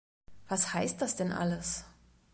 [0.47, 1.83] Was heißt das denn alles?